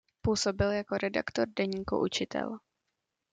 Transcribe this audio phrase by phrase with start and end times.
[0.21, 2.57] Působil jako redaktor deníku "Učitel".